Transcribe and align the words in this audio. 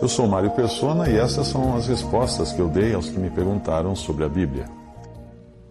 Eu 0.00 0.08
sou 0.08 0.28
Mário 0.28 0.50
Persona 0.50 1.08
e 1.08 1.16
essas 1.16 1.48
são 1.48 1.74
as 1.74 1.88
respostas 1.88 2.52
que 2.52 2.60
eu 2.60 2.68
dei 2.68 2.94
aos 2.94 3.08
que 3.08 3.18
me 3.18 3.30
perguntaram 3.30 3.96
sobre 3.96 4.24
a 4.24 4.28
Bíblia. 4.28 4.66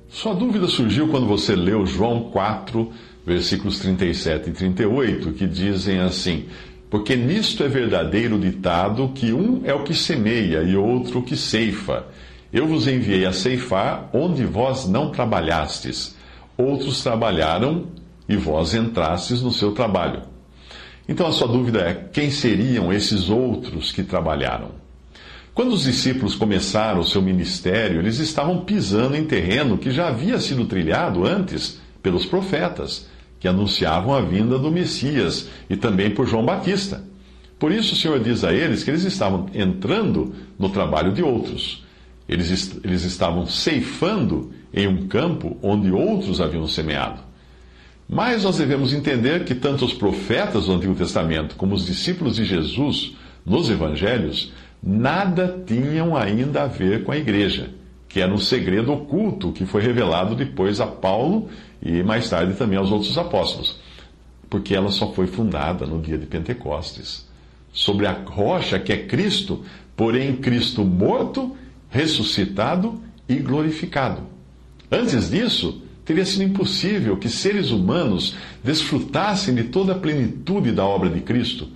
Sua 0.09 0.33
dúvida 0.33 0.67
surgiu 0.67 1.07
quando 1.09 1.27
você 1.27 1.55
leu 1.55 1.85
João 1.85 2.31
4, 2.31 2.91
versículos 3.25 3.79
37 3.79 4.49
e 4.49 4.53
38, 4.53 5.31
que 5.33 5.47
dizem 5.47 5.99
assim: 5.99 6.45
Porque 6.89 7.15
nisto 7.15 7.63
é 7.63 7.67
verdadeiro 7.67 8.39
ditado 8.39 9.09
que 9.15 9.31
um 9.31 9.61
é 9.63 9.73
o 9.73 9.83
que 9.83 9.93
semeia 9.93 10.63
e 10.63 10.75
outro 10.75 11.19
o 11.19 11.23
que 11.23 11.37
ceifa. 11.37 12.05
Eu 12.51 12.67
vos 12.67 12.87
enviei 12.87 13.25
a 13.25 13.33
ceifar 13.33 14.09
onde 14.13 14.45
vós 14.45 14.87
não 14.87 15.11
trabalhastes. 15.11 16.15
Outros 16.57 17.03
trabalharam 17.03 17.87
e 18.27 18.35
vós 18.35 18.73
entrastes 18.73 19.41
no 19.41 19.51
seu 19.51 19.71
trabalho. 19.71 20.34
Então 21.07 21.27
a 21.27 21.31
sua 21.31 21.47
dúvida 21.47 21.81
é: 21.81 21.93
quem 22.11 22.31
seriam 22.31 22.91
esses 22.91 23.29
outros 23.29 23.91
que 23.91 24.03
trabalharam? 24.03 24.71
Quando 25.53 25.71
os 25.73 25.83
discípulos 25.83 26.35
começaram 26.35 26.99
o 26.99 27.05
seu 27.05 27.21
ministério, 27.21 28.01
eles 28.01 28.19
estavam 28.19 28.65
pisando 28.65 29.15
em 29.15 29.23
terreno 29.23 29.77
que 29.77 29.89
já 29.89 30.09
havia 30.09 30.37
sido 30.37 30.65
trilhado 30.65 31.25
antes 31.25 31.79
pelos 32.03 32.25
profetas, 32.25 33.07
que 33.39 33.47
anunciavam 33.47 34.13
a 34.13 34.19
vinda 34.19 34.59
do 34.59 34.69
Messias, 34.69 35.47
e 35.69 35.77
também 35.77 36.11
por 36.11 36.27
João 36.27 36.45
Batista. 36.45 37.03
Por 37.57 37.71
isso 37.71 37.93
o 37.93 37.95
Senhor 37.95 38.19
diz 38.19 38.43
a 38.43 38.53
eles 38.53 38.83
que 38.83 38.91
eles 38.91 39.05
estavam 39.05 39.45
entrando 39.53 40.35
no 40.59 40.69
trabalho 40.69 41.13
de 41.13 41.23
outros. 41.23 41.85
Eles, 42.27 42.77
eles 42.83 43.03
estavam 43.03 43.45
ceifando 43.45 44.51
em 44.73 44.87
um 44.87 45.07
campo 45.07 45.57
onde 45.61 45.89
outros 45.89 46.41
haviam 46.41 46.67
semeado. 46.67 47.21
Mas 48.07 48.43
nós 48.43 48.57
devemos 48.57 48.93
entender 48.93 49.45
que 49.45 49.55
tanto 49.55 49.83
os 49.83 49.93
profetas 49.93 50.65
do 50.65 50.73
Antigo 50.73 50.95
Testamento 50.95 51.55
como 51.55 51.73
os 51.73 51.85
discípulos 51.85 52.35
de 52.35 52.45
Jesus 52.45 53.15
nos 53.45 53.69
evangelhos 53.69 54.53
nada 54.81 55.63
tinham 55.65 56.15
ainda 56.15 56.63
a 56.63 56.67
ver 56.67 57.03
com 57.03 57.11
a 57.11 57.17
igreja, 57.17 57.71
que 58.07 58.21
era 58.21 58.31
um 58.31 58.37
segredo 58.37 58.93
oculto 58.93 59.51
que 59.51 59.65
foi 59.65 59.81
revelado 59.81 60.35
depois 60.35 60.79
a 60.79 60.85
Paulo 60.85 61.49
e 61.81 62.03
mais 62.03 62.29
tarde 62.29 62.53
também 62.53 62.77
aos 62.77 62.91
outros 62.91 63.17
apóstolos, 63.17 63.79
porque 64.49 64.75
ela 64.75 64.91
só 64.91 65.11
foi 65.11 65.25
fundada 65.25 65.87
no 65.87 65.99
dia 65.99 66.17
de 66.17 66.27
Pentecostes, 66.27 67.27
sobre 67.73 68.05
a 68.05 68.13
rocha 68.13 68.79
que 68.79 68.93
é 68.93 68.97
Cristo, 68.97 69.65
porém 69.95 70.35
Cristo 70.35 70.85
morto, 70.85 71.57
ressuscitado 71.89 73.01
e 73.27 73.35
glorificado. 73.37 74.21
Antes 74.91 75.31
disso, 75.31 75.81
teria 76.05 76.23
sido 76.23 76.43
impossível 76.43 77.17
que 77.17 77.27
seres 77.27 77.71
humanos 77.71 78.35
desfrutassem 78.63 79.55
de 79.55 79.63
toda 79.65 79.93
a 79.93 79.97
plenitude 79.97 80.71
da 80.71 80.85
obra 80.85 81.09
de 81.09 81.19
Cristo. 81.19 81.67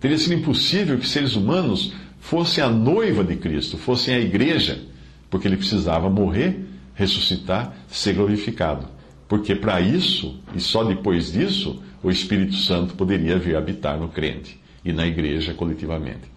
Teria 0.00 0.18
sido 0.18 0.34
impossível 0.34 0.98
que 0.98 1.08
seres 1.08 1.36
humanos 1.36 1.94
fossem 2.18 2.62
a 2.62 2.68
noiva 2.68 3.22
de 3.22 3.36
Cristo, 3.36 3.78
fossem 3.78 4.14
a 4.14 4.18
igreja, 4.18 4.82
porque 5.30 5.46
ele 5.46 5.56
precisava 5.56 6.10
morrer, 6.10 6.66
ressuscitar, 6.94 7.76
ser 7.88 8.14
glorificado. 8.14 8.88
Porque 9.28 9.54
para 9.54 9.80
isso, 9.80 10.40
e 10.54 10.60
só 10.60 10.82
depois 10.82 11.32
disso, 11.32 11.80
o 12.02 12.10
Espírito 12.10 12.56
Santo 12.56 12.94
poderia 12.94 13.38
vir 13.38 13.56
habitar 13.56 13.98
no 13.98 14.08
crente 14.08 14.58
e 14.84 14.92
na 14.92 15.06
igreja 15.06 15.54
coletivamente. 15.54 16.35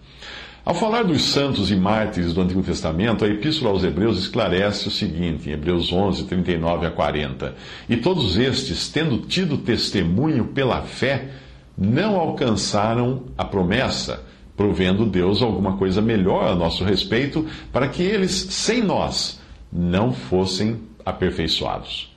Ao 0.62 0.74
falar 0.74 1.04
dos 1.04 1.22
santos 1.22 1.70
e 1.70 1.76
mártires 1.76 2.34
do 2.34 2.42
Antigo 2.42 2.62
Testamento, 2.62 3.24
a 3.24 3.28
Epístola 3.28 3.70
aos 3.70 3.82
Hebreus 3.82 4.18
esclarece 4.18 4.88
o 4.88 4.90
seguinte, 4.90 5.48
em 5.48 5.52
Hebreus 5.52 5.90
11, 5.90 6.24
39 6.24 6.86
a 6.86 6.90
40. 6.90 7.54
E 7.88 7.96
todos 7.96 8.36
estes, 8.36 8.88
tendo 8.88 9.18
tido 9.18 9.56
testemunho 9.56 10.48
pela 10.48 10.82
fé, 10.82 11.30
não 11.78 12.16
alcançaram 12.16 13.24
a 13.38 13.44
promessa, 13.44 14.22
provendo 14.54 15.06
Deus 15.06 15.40
alguma 15.40 15.78
coisa 15.78 16.02
melhor 16.02 16.48
a 16.48 16.54
nosso 16.54 16.84
respeito, 16.84 17.46
para 17.72 17.88
que 17.88 18.02
eles, 18.02 18.30
sem 18.30 18.82
nós, 18.82 19.40
não 19.72 20.12
fossem 20.12 20.82
aperfeiçoados. 21.06 22.14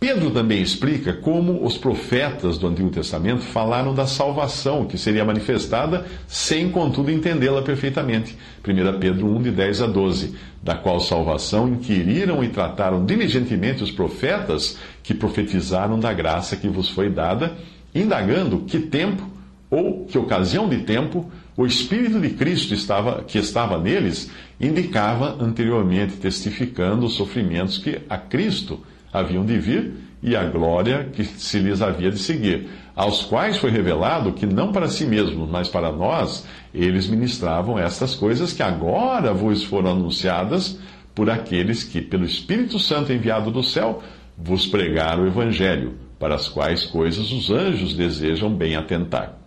Pedro 0.00 0.30
também 0.30 0.62
explica 0.62 1.12
como 1.12 1.62
os 1.62 1.76
profetas 1.76 2.56
do 2.56 2.66
Antigo 2.66 2.88
Testamento 2.88 3.42
falaram 3.42 3.94
da 3.94 4.06
salvação 4.06 4.86
que 4.86 4.96
seria 4.96 5.26
manifestada 5.26 6.06
sem, 6.26 6.70
contudo, 6.70 7.10
entendê-la 7.10 7.60
perfeitamente. 7.60 8.34
1 8.66 8.98
Pedro 8.98 9.26
1, 9.36 9.42
de 9.42 9.50
10 9.50 9.82
a 9.82 9.86
12, 9.86 10.34
da 10.62 10.74
qual 10.74 11.00
salvação 11.00 11.68
inquiriram 11.68 12.42
e 12.42 12.48
trataram 12.48 13.04
diligentemente 13.04 13.84
os 13.84 13.90
profetas 13.90 14.78
que 15.02 15.12
profetizaram 15.12 16.00
da 16.00 16.14
graça 16.14 16.56
que 16.56 16.66
vos 16.66 16.88
foi 16.88 17.10
dada, 17.10 17.52
indagando 17.94 18.60
que 18.60 18.78
tempo 18.78 19.22
ou 19.68 20.06
que 20.06 20.16
ocasião 20.16 20.66
de 20.66 20.78
tempo 20.78 21.30
o 21.54 21.66
Espírito 21.66 22.18
de 22.18 22.30
Cristo 22.30 22.72
estava, 22.72 23.22
que 23.22 23.36
estava 23.36 23.78
neles 23.78 24.30
indicava 24.58 25.36
anteriormente, 25.38 26.16
testificando 26.16 27.04
os 27.04 27.16
sofrimentos 27.16 27.76
que 27.76 28.00
a 28.08 28.16
Cristo 28.16 28.80
haviam 29.12 29.44
de 29.44 29.58
vir 29.58 29.92
e 30.22 30.36
a 30.36 30.44
glória 30.44 31.08
que 31.12 31.24
se 31.24 31.58
lhes 31.58 31.80
havia 31.80 32.10
de 32.10 32.18
seguir, 32.18 32.68
aos 32.94 33.22
quais 33.22 33.56
foi 33.56 33.70
revelado 33.70 34.32
que 34.32 34.44
não 34.44 34.72
para 34.72 34.88
si 34.88 35.06
mesmos, 35.06 35.48
mas 35.48 35.68
para 35.68 35.90
nós, 35.90 36.46
eles 36.74 37.06
ministravam 37.06 37.78
estas 37.78 38.14
coisas 38.14 38.52
que 38.52 38.62
agora 38.62 39.32
vos 39.32 39.64
foram 39.64 39.92
anunciadas 39.92 40.78
por 41.14 41.30
aqueles 41.30 41.82
que, 41.82 42.00
pelo 42.00 42.24
Espírito 42.24 42.78
Santo 42.78 43.12
enviado 43.12 43.50
do 43.50 43.62
céu, 43.62 44.02
vos 44.36 44.66
pregaram 44.66 45.24
o 45.24 45.26
Evangelho, 45.26 45.94
para 46.18 46.34
as 46.34 46.48
quais 46.48 46.84
coisas 46.84 47.32
os 47.32 47.50
anjos 47.50 47.94
desejam 47.94 48.54
bem 48.54 48.76
atentar. 48.76 49.38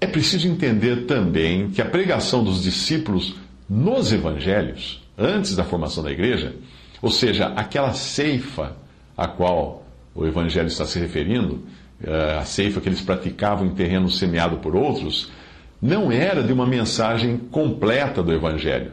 É 0.00 0.06
preciso 0.06 0.48
entender 0.48 1.04
também 1.04 1.70
que 1.70 1.82
a 1.82 1.84
pregação 1.84 2.42
dos 2.42 2.62
discípulos 2.62 3.36
nos 3.68 4.12
Evangelhos, 4.12 5.02
antes 5.16 5.54
da 5.54 5.64
formação 5.64 6.02
da 6.02 6.10
igreja, 6.10 6.56
ou 7.04 7.10
seja, 7.10 7.48
aquela 7.48 7.92
ceifa 7.92 8.78
a 9.14 9.26
qual 9.26 9.86
o 10.14 10.24
Evangelho 10.24 10.68
está 10.68 10.86
se 10.86 10.98
referindo, 10.98 11.62
eh, 12.02 12.38
a 12.40 12.46
ceifa 12.46 12.80
que 12.80 12.88
eles 12.88 13.02
praticavam 13.02 13.66
em 13.66 13.74
terreno 13.74 14.08
semeado 14.08 14.56
por 14.56 14.74
outros, 14.74 15.30
não 15.82 16.10
era 16.10 16.42
de 16.42 16.50
uma 16.50 16.66
mensagem 16.66 17.36
completa 17.36 18.22
do 18.22 18.32
Evangelho, 18.32 18.92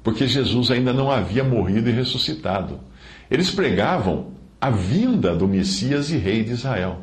porque 0.00 0.28
Jesus 0.28 0.70
ainda 0.70 0.92
não 0.92 1.10
havia 1.10 1.42
morrido 1.42 1.90
e 1.90 1.92
ressuscitado. 1.92 2.78
Eles 3.28 3.50
pregavam 3.50 4.28
a 4.60 4.70
vinda 4.70 5.34
do 5.34 5.48
Messias 5.48 6.12
e 6.12 6.18
Rei 6.18 6.44
de 6.44 6.52
Israel, 6.52 7.00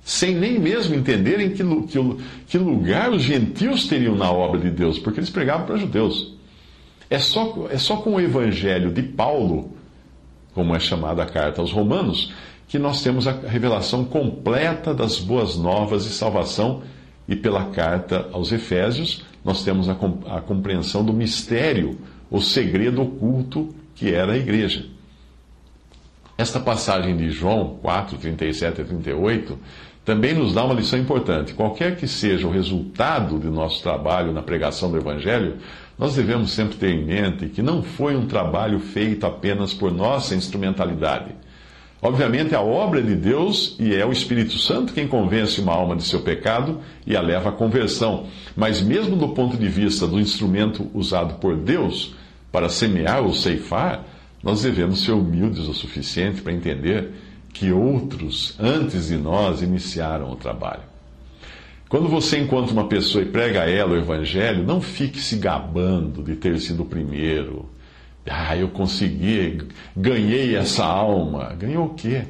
sem 0.00 0.32
nem 0.32 0.60
mesmo 0.60 0.94
entenderem 0.94 1.50
que, 1.50 1.64
que, 1.88 1.98
que 2.46 2.56
lugar 2.56 3.10
os 3.10 3.22
gentios 3.22 3.88
teriam 3.88 4.14
na 4.14 4.30
obra 4.30 4.60
de 4.60 4.70
Deus, 4.70 4.96
porque 4.96 5.18
eles 5.18 5.30
pregavam 5.30 5.66
para 5.66 5.76
judeus. 5.76 6.38
É 7.10 7.18
só, 7.18 7.66
é 7.68 7.78
só 7.78 7.96
com 7.96 8.14
o 8.14 8.20
Evangelho 8.20 8.92
de 8.92 9.02
Paulo 9.02 9.76
como 10.58 10.74
é 10.74 10.80
chamada 10.80 11.22
a 11.22 11.26
carta 11.26 11.60
aos 11.60 11.70
Romanos, 11.70 12.32
que 12.66 12.80
nós 12.80 13.00
temos 13.00 13.28
a 13.28 13.30
revelação 13.30 14.04
completa 14.04 14.92
das 14.92 15.20
boas 15.20 15.56
novas 15.56 16.02
de 16.02 16.10
salvação, 16.10 16.82
e 17.28 17.36
pela 17.36 17.66
carta 17.66 18.28
aos 18.32 18.50
Efésios, 18.50 19.24
nós 19.44 19.62
temos 19.62 19.88
a, 19.88 19.94
compreensão 20.40 21.04
do 21.04 21.12
mistério, 21.12 21.96
o 22.28 22.40
segredo 22.40 23.02
oculto 23.02 23.72
que 23.94 24.12
era 24.12 24.32
a 24.32 24.36
igreja. 24.36 24.84
Esta 26.38 26.60
passagem 26.60 27.16
de 27.16 27.30
João 27.30 27.78
4, 27.82 28.16
37 28.16 28.80
a 28.80 28.84
38 28.84 29.58
também 30.04 30.34
nos 30.34 30.54
dá 30.54 30.64
uma 30.64 30.72
lição 30.72 30.96
importante. 30.96 31.52
Qualquer 31.52 31.96
que 31.96 32.06
seja 32.06 32.46
o 32.46 32.50
resultado 32.52 33.40
de 33.40 33.48
nosso 33.48 33.82
trabalho 33.82 34.32
na 34.32 34.40
pregação 34.40 34.88
do 34.88 34.96
Evangelho, 34.96 35.56
nós 35.98 36.14
devemos 36.14 36.52
sempre 36.52 36.76
ter 36.76 36.90
em 36.90 37.04
mente 37.04 37.48
que 37.48 37.60
não 37.60 37.82
foi 37.82 38.14
um 38.14 38.28
trabalho 38.28 38.78
feito 38.78 39.26
apenas 39.26 39.74
por 39.74 39.90
nossa 39.90 40.36
instrumentalidade. 40.36 41.34
Obviamente, 42.00 42.54
a 42.54 42.60
obra 42.60 43.02
de 43.02 43.16
Deus 43.16 43.74
e 43.80 43.92
é 43.92 44.06
o 44.06 44.12
Espírito 44.12 44.56
Santo 44.58 44.92
quem 44.92 45.08
convence 45.08 45.60
uma 45.60 45.72
alma 45.72 45.96
de 45.96 46.04
seu 46.04 46.20
pecado 46.20 46.78
e 47.04 47.16
a 47.16 47.20
leva 47.20 47.48
à 47.48 47.52
conversão. 47.52 48.26
Mas, 48.54 48.80
mesmo 48.80 49.16
do 49.16 49.30
ponto 49.30 49.56
de 49.56 49.68
vista 49.68 50.06
do 50.06 50.20
instrumento 50.20 50.88
usado 50.94 51.34
por 51.40 51.56
Deus 51.56 52.14
para 52.52 52.68
semear 52.68 53.24
ou 53.24 53.34
ceifar, 53.34 54.04
nós 54.42 54.62
devemos 54.62 55.04
ser 55.04 55.12
humildes 55.12 55.66
o 55.66 55.74
suficiente 55.74 56.42
para 56.42 56.52
entender 56.52 57.12
que 57.52 57.72
outros, 57.72 58.54
antes 58.58 59.08
de 59.08 59.16
nós, 59.16 59.62
iniciaram 59.62 60.30
o 60.30 60.36
trabalho. 60.36 60.82
Quando 61.88 62.08
você 62.08 62.38
encontra 62.38 62.72
uma 62.72 62.86
pessoa 62.86 63.22
e 63.22 63.26
prega 63.26 63.62
a 63.62 63.70
ela 63.70 63.92
o 63.92 63.98
evangelho, 63.98 64.62
não 64.62 64.80
fique 64.80 65.18
se 65.20 65.36
gabando 65.36 66.22
de 66.22 66.36
ter 66.36 66.58
sido 66.60 66.82
o 66.82 66.86
primeiro. 66.86 67.68
Ah, 68.28 68.56
eu 68.56 68.68
consegui, 68.68 69.62
ganhei 69.96 70.54
essa 70.54 70.84
alma. 70.84 71.54
Ganhou 71.58 71.86
o 71.86 71.94
quê? 71.94 72.24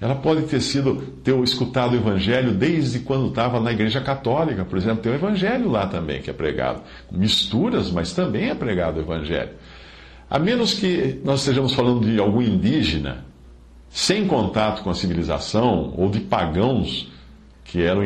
Ela 0.00 0.14
pode 0.14 0.42
ter 0.42 0.60
sido, 0.60 0.96
ter 1.24 1.34
escutado 1.42 1.92
o 1.92 1.96
Evangelho 1.96 2.52
desde 2.52 2.98
quando 2.98 3.28
estava 3.28 3.58
na 3.58 3.72
Igreja 3.72 4.02
Católica, 4.02 4.62
por 4.62 4.76
exemplo, 4.76 4.98
tem 4.98 5.10
o 5.10 5.14
Evangelho 5.14 5.70
lá 5.70 5.86
também 5.86 6.20
que 6.20 6.28
é 6.28 6.32
pregado. 6.32 6.82
Misturas, 7.10 7.90
mas 7.90 8.12
também 8.12 8.50
é 8.50 8.54
pregado 8.54 8.98
o 8.98 9.02
Evangelho. 9.02 9.52
A 10.34 10.38
menos 10.40 10.74
que 10.74 11.20
nós 11.22 11.38
estejamos 11.42 11.74
falando 11.74 12.04
de 12.04 12.18
algum 12.18 12.42
indígena, 12.42 13.24
sem 13.88 14.26
contato 14.26 14.82
com 14.82 14.90
a 14.90 14.94
civilização, 14.94 15.94
ou 15.96 16.10
de 16.10 16.18
pagãos, 16.18 17.08
que 17.64 17.80
eram 17.80 18.02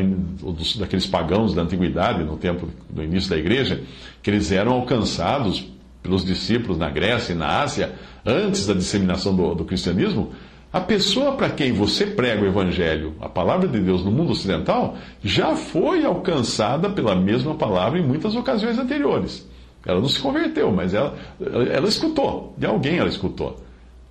daqueles 0.78 1.06
pagãos 1.06 1.54
da 1.54 1.62
antiguidade, 1.62 2.22
no 2.24 2.36
tempo 2.36 2.68
do 2.90 3.02
início 3.02 3.30
da 3.30 3.38
igreja, 3.38 3.80
que 4.22 4.28
eles 4.28 4.52
eram 4.52 4.72
alcançados 4.72 5.72
pelos 6.02 6.22
discípulos 6.22 6.76
na 6.76 6.90
Grécia 6.90 7.32
e 7.32 7.34
na 7.34 7.62
Ásia, 7.62 7.94
antes 8.26 8.66
da 8.66 8.74
disseminação 8.74 9.34
do, 9.34 9.54
do 9.54 9.64
cristianismo, 9.64 10.30
a 10.70 10.82
pessoa 10.82 11.32
para 11.32 11.48
quem 11.48 11.72
você 11.72 12.04
prega 12.04 12.42
o 12.42 12.46
Evangelho, 12.46 13.14
a 13.22 13.28
palavra 13.30 13.66
de 13.66 13.80
Deus 13.80 14.04
no 14.04 14.10
mundo 14.10 14.32
ocidental, 14.32 14.98
já 15.24 15.56
foi 15.56 16.04
alcançada 16.04 16.90
pela 16.90 17.16
mesma 17.16 17.54
palavra 17.54 17.98
em 17.98 18.06
muitas 18.06 18.36
ocasiões 18.36 18.78
anteriores. 18.78 19.48
Ela 19.88 20.00
não 20.00 20.08
se 20.08 20.20
converteu, 20.20 20.70
mas 20.70 20.92
ela, 20.92 21.16
ela 21.40 21.88
escutou, 21.88 22.54
de 22.58 22.66
alguém 22.66 22.98
ela 22.98 23.08
escutou. 23.08 23.58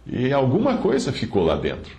E 0.08 0.34
alguma 0.34 0.78
coisa 0.78 1.14
ficou 1.14 1.46
lá 1.46 1.56
dentro. 1.56 1.96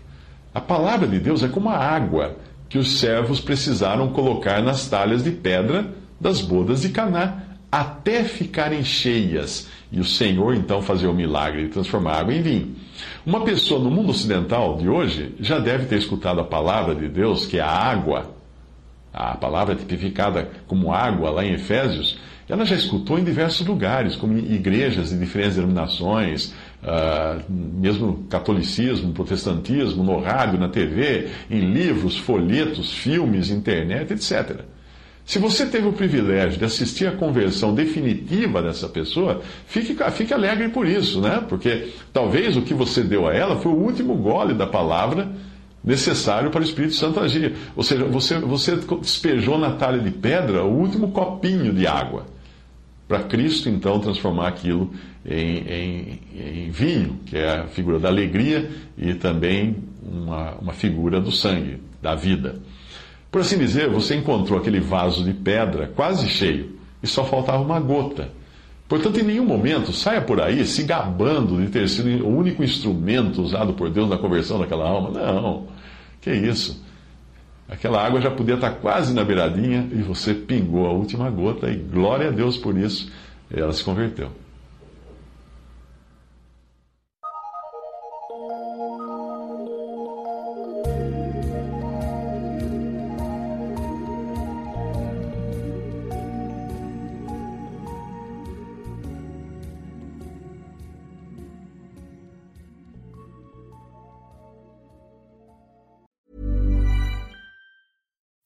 A 0.53 0.61
palavra 0.61 1.07
de 1.07 1.21
Deus 1.21 1.45
é 1.45 1.49
como 1.49 1.69
a 1.69 1.77
água 1.77 2.37
que 2.69 2.77
os 2.77 2.99
servos 2.99 3.41
precisaram 3.41 4.09
colocar 4.09 4.61
nas 4.63 4.89
talhas 4.89 5.23
de 5.23 5.31
pedra 5.31 5.95
das 6.21 6.41
bodas 6.41 6.83
de 6.83 6.89
Caná, 6.89 7.45
até 7.71 8.25
ficarem 8.25 8.83
cheias, 8.83 9.69
e 9.93 10.01
o 10.01 10.05
Senhor 10.05 10.55
então 10.55 10.83
fazer 10.83 11.07
o 11.07 11.15
milagre 11.15 11.67
de 11.67 11.69
transformar 11.69 12.19
água 12.19 12.35
em 12.35 12.43
vinho. 12.43 12.75
Uma 13.25 13.45
pessoa 13.45 13.79
no 13.79 13.91
mundo 13.91 14.11
ocidental 14.11 14.77
de 14.77 14.89
hoje 14.89 15.35
já 15.39 15.61
deve 15.61 15.87
ter 15.87 15.99
escutado 15.99 16.41
a 16.41 16.45
palavra 16.45 16.97
de 16.97 17.09
Deus, 17.09 17.47
que 17.47 17.59
é 17.59 17.63
a 17.63 17.71
água, 17.71 18.35
a 19.13 19.37
palavra 19.37 19.77
tipificada 19.77 20.51
como 20.67 20.93
água 20.93 21.31
lá 21.31 21.45
em 21.45 21.53
Efésios, 21.53 22.19
ela 22.49 22.65
já 22.65 22.75
escutou 22.75 23.19
em 23.19 23.25
diversos 23.25 23.67
lugares, 23.67 24.17
como 24.17 24.39
igrejas 24.39 25.11
de 25.11 25.19
diferentes 25.19 25.57
denominações, 25.57 26.55
uh, 26.83 27.43
mesmo 27.49 28.25
catolicismo, 28.31 29.13
protestantismo, 29.13 30.03
no 30.03 30.19
rádio, 30.19 30.59
na 30.59 30.69
TV, 30.69 31.29
em 31.51 31.61
livros, 31.61 32.17
folhetos, 32.17 32.93
filmes, 32.93 33.51
internet, 33.51 34.13
etc. 34.15 34.63
Se 35.27 35.39
você 35.39 35.67
teve 35.67 35.87
o 35.87 35.93
privilégio 35.93 36.59
de 36.59 36.65
assistir 36.65 37.07
à 37.07 37.13
conversão 37.13 37.75
definitiva 37.75 38.63
dessa 38.63 38.89
pessoa, 38.89 39.43
fique, 39.67 39.95
fique 40.13 40.33
alegre 40.33 40.71
por 40.71 40.87
isso, 40.87 41.21
né? 41.21 41.45
Porque 41.47 41.89
talvez 42.15 42.57
o 42.57 42.63
que 42.63 42.73
você 42.73 43.03
deu 43.03 43.29
a 43.29 43.35
ela 43.35 43.57
foi 43.57 43.71
o 43.71 43.77
último 43.77 44.15
gole 44.15 44.55
da 44.55 44.67
palavra 44.67 45.31
necessário 45.85 46.51
para 46.51 46.63
o 46.63 46.65
Espírito 46.65 46.95
Santo 46.95 47.21
agir. 47.21 47.55
Ou 47.77 47.83
seja, 47.83 48.07
você, 48.07 48.39
você 48.39 48.77
despejou 49.03 49.59
na 49.59 49.73
talha 49.73 49.99
de 49.99 50.11
pedra 50.11 50.65
o 50.65 50.75
último 50.75 51.11
copinho 51.11 51.75
de 51.75 51.87
água. 51.87 52.38
Para 53.09 53.23
Cristo, 53.23 53.71
então, 53.71 53.99
transformar 53.99 54.49
aquilo 54.49 54.93
em, 55.25 55.59
em, 55.67 56.21
em, 56.37 56.71
vinho, 56.71 57.19
que 57.25 57.39
é 57.39 57.61
a 57.61 57.67
figura 57.67 57.99
da 57.99 58.09
alegria 58.09 58.71
e 58.99 59.15
também 59.15 59.77
uma, 60.03 60.53
uma 60.57 60.73
figura 60.75 61.19
do 61.19 61.33
sangue, 61.33 61.79
da 62.03 62.15
vida. 62.15 62.61
Por 63.33 63.41
assim 63.41 63.57
dizer, 63.57 63.89
você 63.89 64.15
encontrou 64.15 64.59
aquele 64.59 64.79
vaso 64.79 65.25
de 65.25 65.33
pedra 65.33 65.91
quase 65.97 66.29
cheio 66.29 66.79
e 67.03 67.07
só 67.07 67.25
faltava 67.25 67.63
uma 67.63 67.81
gota. 67.81 68.29
Portanto, 68.87 69.21
em 69.21 69.23
nenhum 69.23 69.45
momento 69.45 69.93
saia 69.93 70.21
por 70.21 70.41
aí 70.41 70.65
se 70.67 70.83
gabando 70.83 71.61
de 71.63 71.71
ter 71.71 71.89
sido 71.89 72.27
o 72.27 72.37
único 72.37 72.63
instrumento 72.63 73.43
usado 73.43 73.73
por 73.73 73.91
Deus 73.91 74.09
na 74.09 74.19
conversão 74.19 74.59
daquela 74.59 74.87
alma. 74.87 75.11
Não, 75.11 75.67
que 76.21 76.31
isso. 76.31 76.83
Aquela 77.69 78.05
água 78.05 78.21
já 78.21 78.31
podia 78.31 78.55
estar 78.55 78.71
quase 78.73 79.13
na 79.13 79.23
beiradinha 79.23 79.87
e 79.93 80.03
você 80.03 80.33
pingou 80.33 80.87
a 80.87 80.93
última 80.93 81.31
gota 81.31 81.71
e 81.71 81.77
glória 81.77 82.29
a 82.29 82.31
Deus 82.31 82.57
por 82.57 82.77
isso, 82.79 83.13
ela 83.51 83.73
se 83.73 83.85
converteu. 83.85 84.31